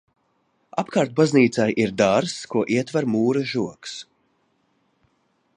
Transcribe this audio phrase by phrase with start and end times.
[0.83, 3.97] Apkārt baznīcai ir dārzs, ko ietver mūra žogs.